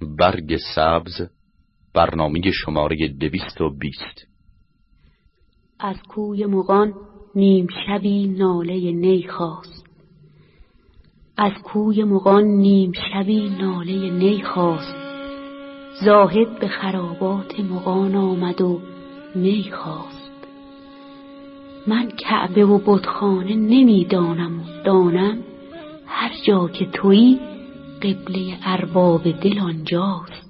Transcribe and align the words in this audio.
برگ 0.00 0.56
سبز 0.74 1.30
برنامه 1.94 2.40
شماره 2.50 3.08
دویست 3.08 3.60
و 3.60 3.70
بیست. 3.70 4.26
از 5.80 5.96
کوی 6.08 6.46
مغان 6.46 6.94
نیم 7.34 7.66
شبی 7.86 8.26
ناله 8.26 8.92
نی 8.92 9.28
خواست. 9.28 9.84
از 11.36 11.52
کوی 11.64 12.04
مغان 12.04 12.44
نیم 12.44 12.92
شبی 12.92 13.48
ناله 13.60 14.10
نی 14.10 14.42
خواست. 14.42 14.94
زاهد 16.04 16.60
به 16.60 16.68
خرابات 16.68 17.60
مغان 17.60 18.14
آمد 18.14 18.60
و 18.60 18.80
می 19.34 19.70
خواست. 19.72 20.30
من 21.86 22.10
کعبه 22.10 22.64
و 22.64 22.78
بتخانه 22.86 23.54
نمی‌دانم 23.54 24.60
و 24.60 24.64
دانم 24.84 25.38
هر 26.06 26.32
جا 26.46 26.68
که 26.68 26.86
تویی 26.86 27.40
قبله 28.04 28.58
ارباب 28.64 29.22
دل 29.40 29.58
آنجاست. 29.58 30.43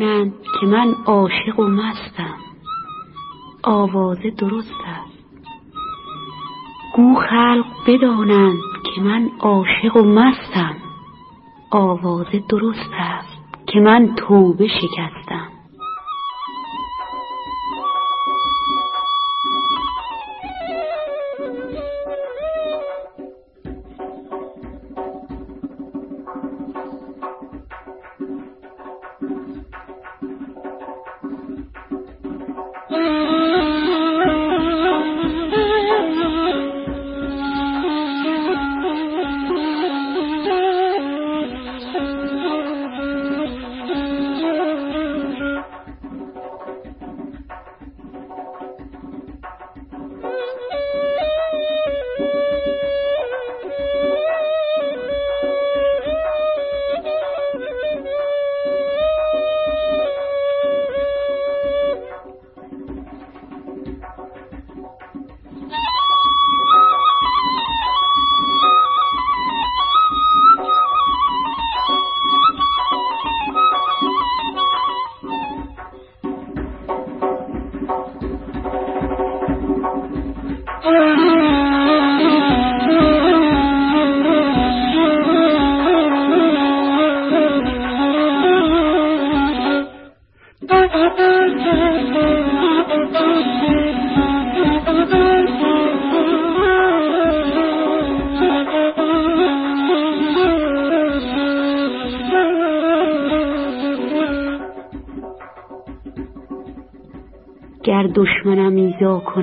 بدانند 0.00 0.32
که 0.60 0.66
من 0.66 0.94
عاشق 1.06 1.58
و 1.58 1.64
مستم. 1.64 2.36
آوازه 3.62 4.30
درست 4.30 4.74
است. 4.86 5.44
گو 6.94 7.14
خلق 7.14 7.66
بدانند 7.86 8.58
که 8.94 9.00
من 9.00 9.30
عاشق 9.40 9.96
و 9.96 10.02
مستم. 10.02 10.76
آوازه 11.70 12.42
درست 12.48 12.90
است 12.92 13.38
که 13.66 13.80
من 13.80 14.14
توبه 14.16 14.68
شکستم. 14.68 15.49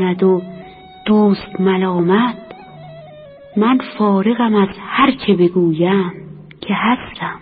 کند 0.08 0.24
و 0.24 0.42
دوست 1.06 1.60
ملامت 1.60 2.36
من 3.58 3.80
فارغم 3.98 4.56
از 4.56 4.70
هر 4.80 5.12
که 5.12 5.34
بگویم 5.34 6.12
که 6.62 6.74
هستم. 6.74 7.40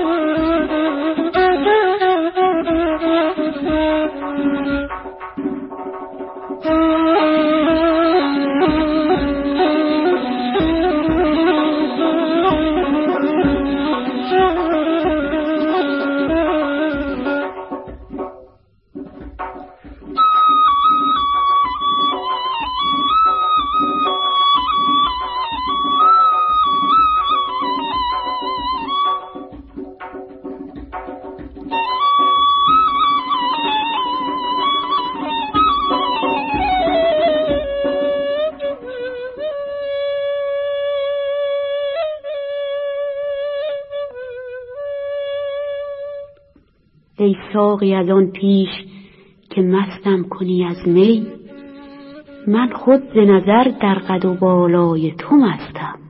ساقی 47.81 47.95
از 47.95 48.09
آن 48.09 48.27
پیش 48.27 48.69
که 49.49 49.61
مستم 49.61 50.23
کنی 50.23 50.65
از 50.65 50.87
می 50.87 51.27
من 52.47 52.69
خود 52.73 53.01
ز 53.13 53.17
نظر 53.17 53.63
در 53.81 53.93
قد 53.93 54.25
و 54.25 54.33
بالای 54.33 55.11
تو 55.17 55.35
مستم. 55.35 56.00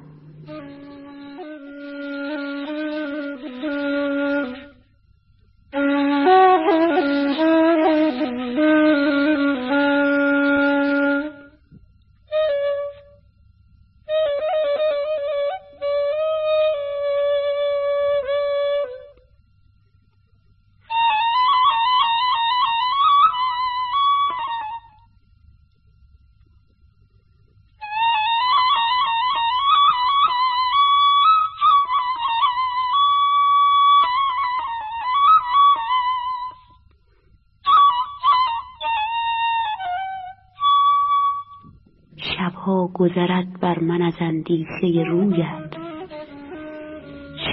گذرد 43.01 43.59
بر 43.61 43.79
من 43.79 44.01
از 44.01 44.13
اندیشه 44.19 45.03
رویت. 45.09 45.75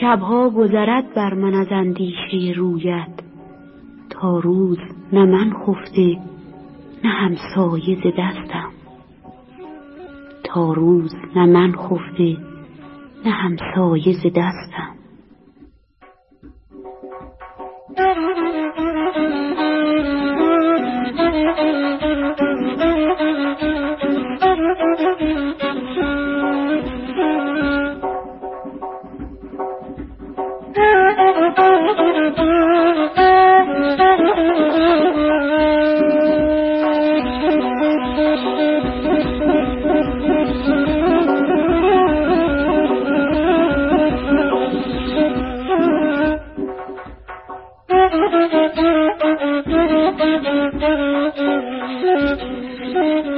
شبها 0.01 0.51
گذرد 0.51 1.15
بر 1.15 1.35
من 1.35 1.55
از 1.55 1.67
اندیشه 1.71 2.53
رویت. 2.57 3.21
تا 4.11 4.39
روز 4.39 4.79
نه 5.13 5.25
من 5.25 5.53
خفته 5.53 6.19
نه 7.05 7.11
همسایه 7.11 7.97
ز 7.97 8.07
دستم. 8.19 8.71
تا 10.45 10.73
روز 10.73 11.15
نه 11.37 11.47
من 11.47 11.73
خفته 11.73 12.37
نه 13.25 13.31
همسایه 13.31 14.13
ز 14.13 14.27
دستم. 14.27 14.88
Mm-hmm. 52.99 53.35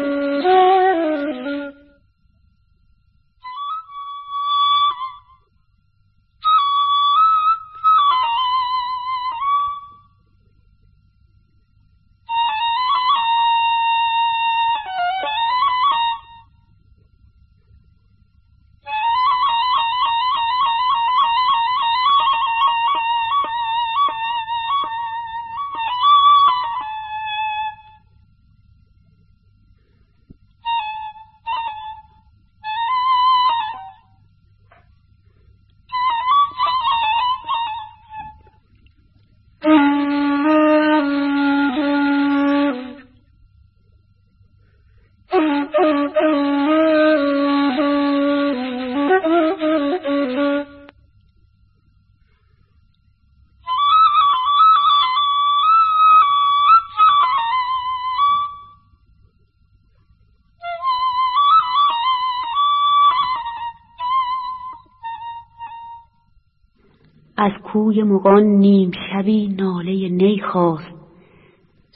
کوی 67.80 68.02
مغان 68.02 68.42
نیم 68.42 68.90
شبی 68.90 69.48
ناله 69.58 70.08
نی 70.08 70.40
خواست. 70.52 70.94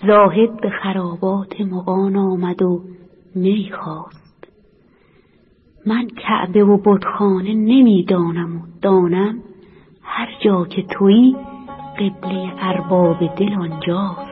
زاهد 0.07 0.61
به 0.61 0.71
خرابات 0.71 1.61
مغان 1.61 2.17
آمد 2.17 2.63
و 2.63 2.83
می 3.35 3.71
خواست. 3.73 4.49
من 5.87 6.07
کعبه 6.07 6.65
و 6.65 6.77
بتخانه 6.77 7.55
نمی‌دانم 7.55 8.57
و 8.57 8.61
دانم 8.83 9.39
هر 10.03 10.29
جا 10.45 10.65
که 10.65 10.83
تویی 10.83 11.37
قبله 11.99 12.53
ارباب 12.59 13.19
دل 13.37 13.55
آنجاست. 13.55 14.24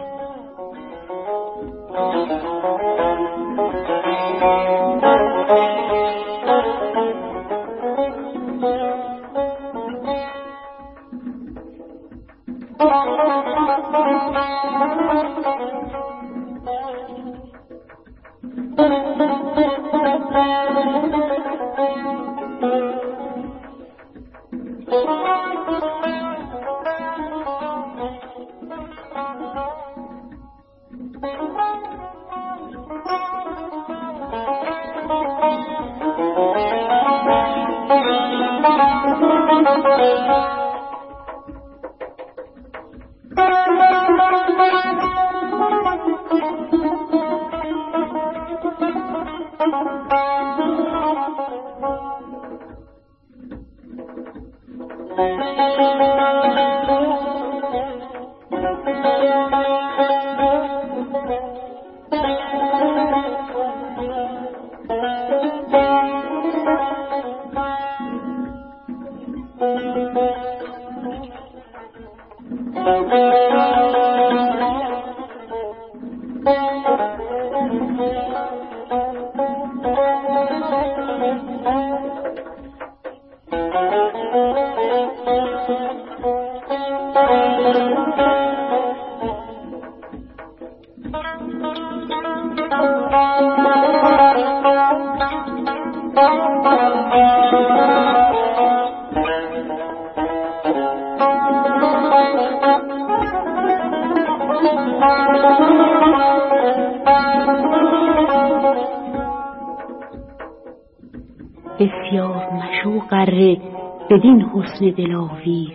بدین 114.13 114.41
حسن 114.41 114.91
دلاویز. 114.91 115.71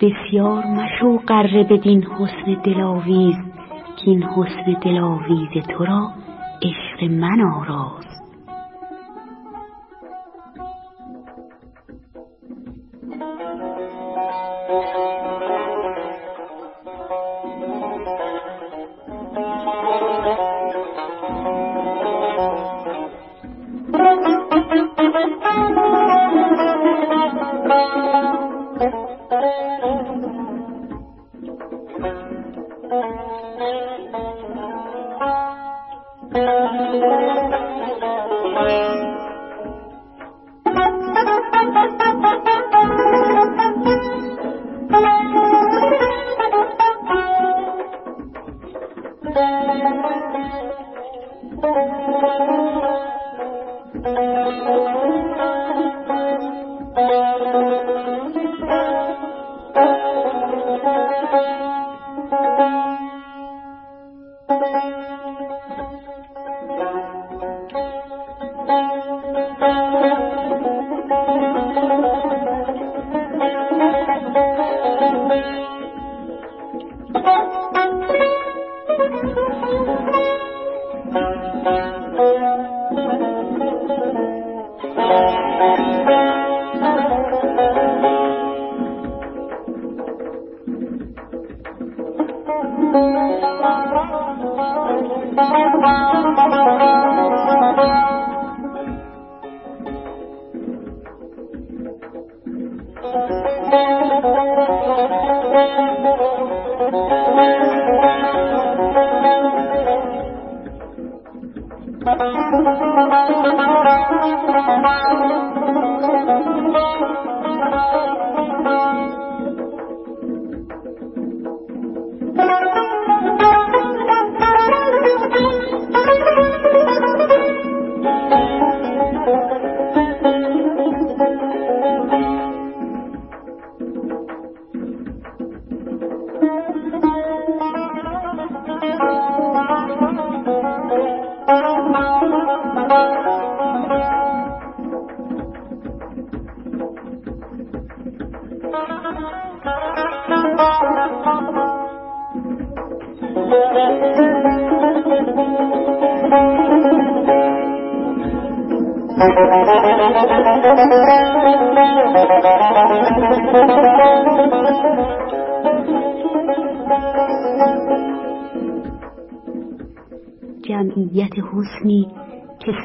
بسیار 0.00 0.64
مشو 0.66 1.18
قره 1.26 1.64
بدین 1.64 2.04
حسن 2.04 2.62
دلاویز 2.64 3.36
که 3.96 4.10
این 4.10 4.22
حسن 4.22 4.72
دلاویز 4.84 5.64
تو 5.68 5.84
را 5.84 6.12
عشق 6.62 7.10
من 7.10 7.40
آراست. 7.40 8.22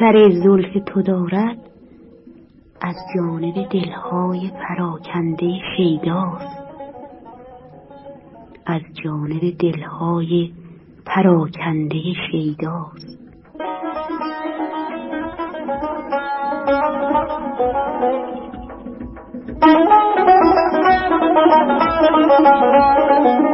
اثر 0.03 0.29
زلف 0.29 0.83
تو 0.86 1.01
دارد 1.01 1.57
از 2.81 2.95
جانب 3.15 3.69
دلهای 3.69 4.51
پراکنده 4.60 5.60
شیداست 5.77 6.63
از 8.65 8.81
جانب 9.03 9.57
دلهای 9.60 10.51
پراکنده 11.05 12.01
شیداست 12.31 13.19
Thank 23.25 23.48
you. 23.48 23.52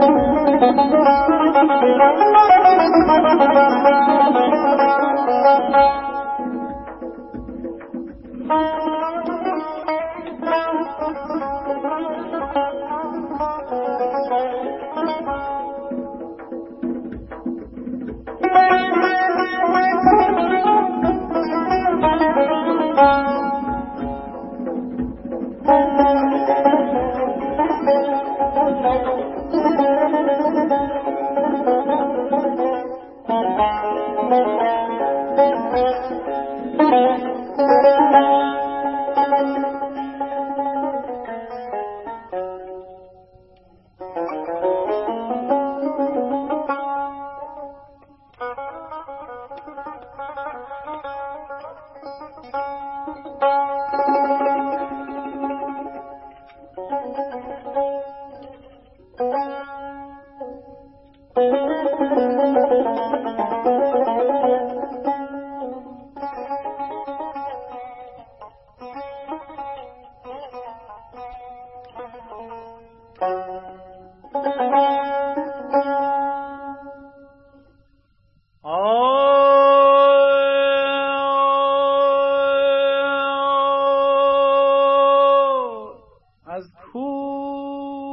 از 86.60 86.68
کوی 86.92 88.10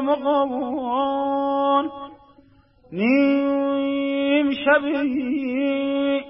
مقامون 0.00 1.90
نیم 2.92 4.50
شبی 4.64 6.24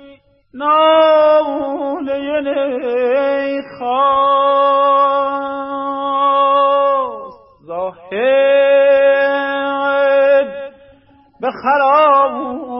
ناله 0.54 2.40
نیخواست 2.40 3.80
زاهد 7.66 8.10
به 11.40 11.50
خرابون 11.62 12.70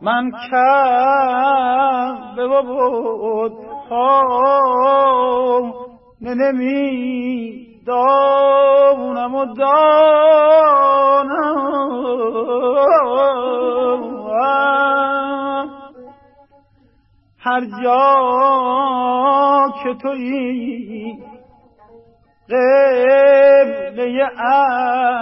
من 0.01 0.31
کم 0.51 2.37
به 2.37 2.63
بود 2.63 3.53
ها 3.91 4.27
نمی 6.21 7.67
دانم 7.87 9.35
و 9.35 9.45
دانم. 9.55 10.87
هر 17.47 17.61
جا 17.85 18.03
که 19.83 19.95
تویی 20.03 21.19
قبله 22.49 24.31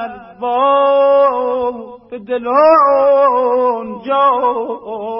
ارباب 0.04 2.08
به 2.10 2.18
دلان 2.18 4.02
جاست 4.06 5.14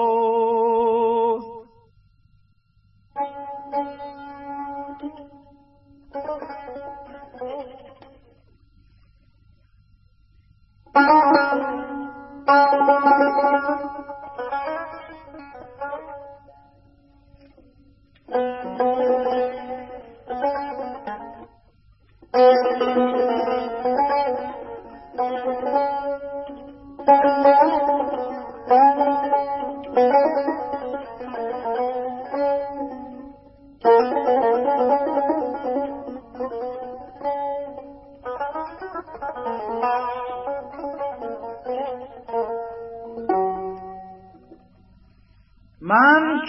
من 10.95 11.05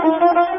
Thank 0.04 0.22
you. 0.22 0.53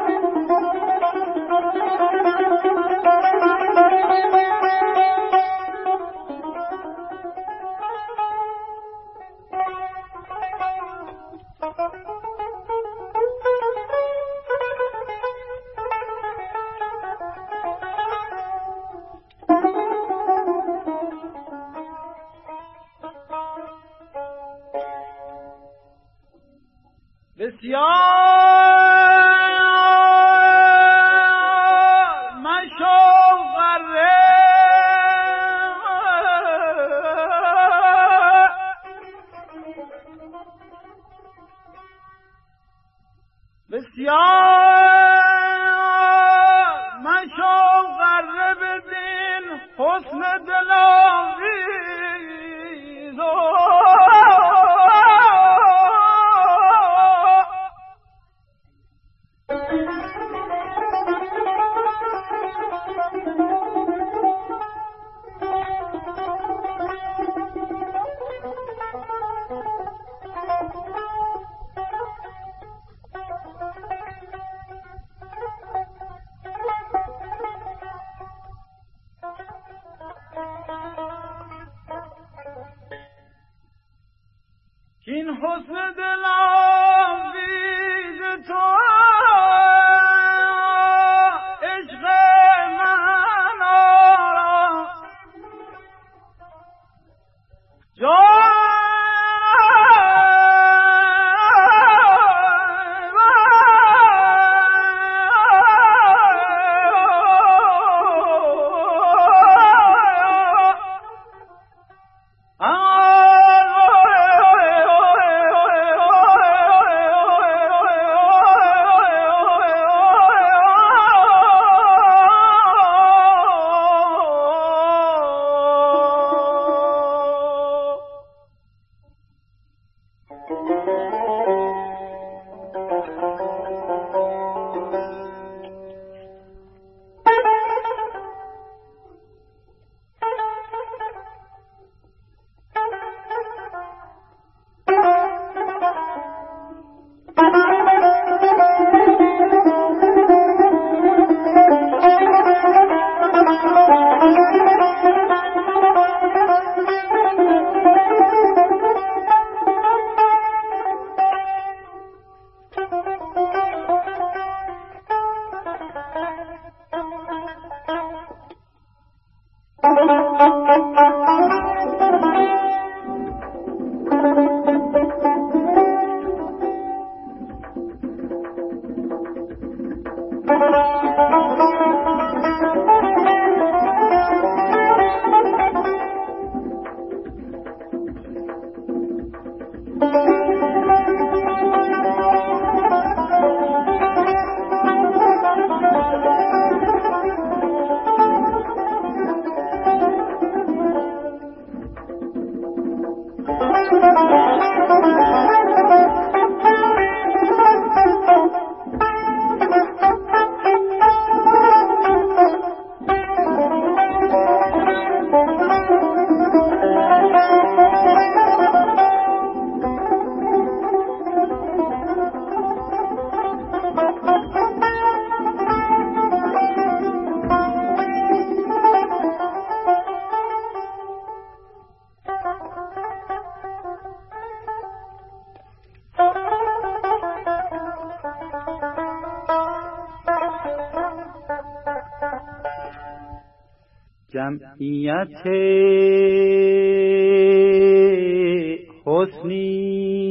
حسنی 249.06 250.26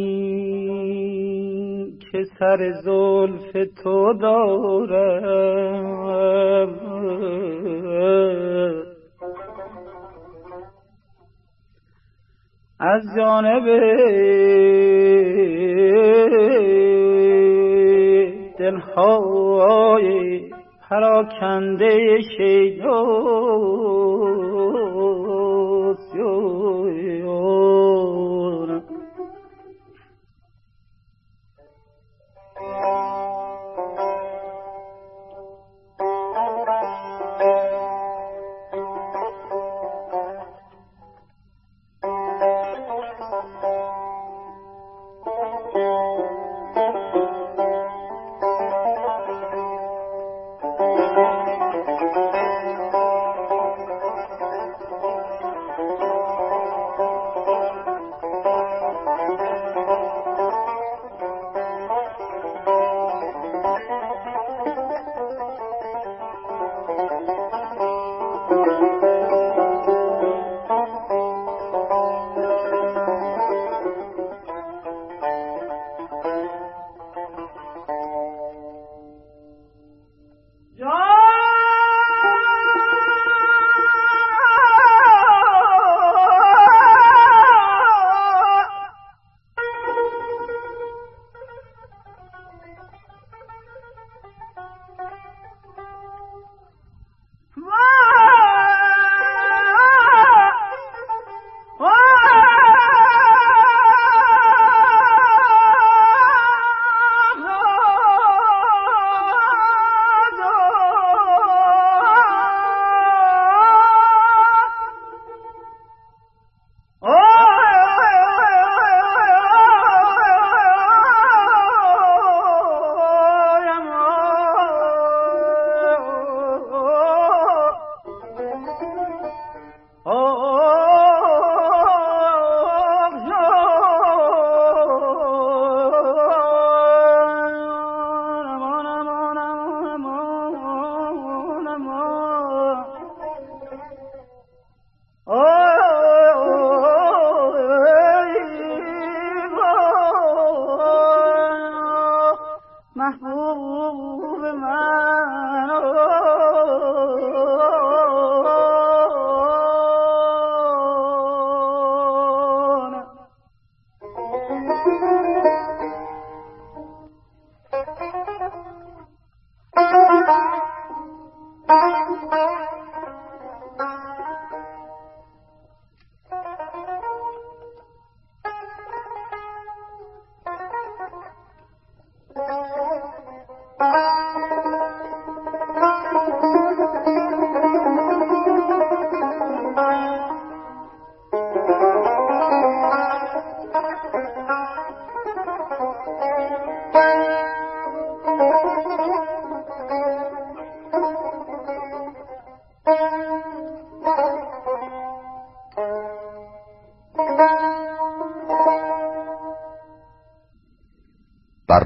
که 2.11 2.23
سر 2.39 2.71
زلف 2.83 3.51
تو 3.83 4.13
دارم. 4.13 5.65
از 12.79 13.01
جانب 13.17 13.65
دلهای 18.59 20.41
پراکنده 20.89 22.17
شیداست 22.37 23.65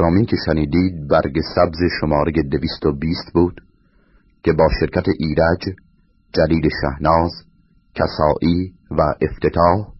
برنامه 0.09 0.25
که 0.25 0.37
شنیدید 0.45 1.07
برگ 1.07 1.39
سبز 1.55 1.77
شماره 2.01 2.31
دویست 2.51 2.85
و 2.85 2.91
بیست 2.91 3.33
بود 3.33 3.61
که 4.43 4.53
با 4.53 4.67
شرکت 4.79 5.05
ایرج، 5.19 5.75
جلیل 6.33 6.69
شهناز، 6.81 7.31
کسایی 7.95 8.73
و 8.91 9.01
افتتاح 9.21 9.93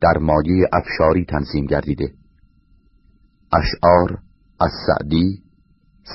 در 0.00 0.18
مایه 0.20 0.68
افشاری 0.72 1.24
تنظیم 1.24 1.66
گردیده. 1.66 2.12
اشعار 3.52 4.18
از 4.60 4.70
سعدی 4.86 5.42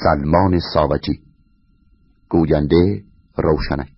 سلمان 0.03 0.59
ساوجی 0.73 1.19
گوینده 2.29 3.03
روشنک. 3.37 3.92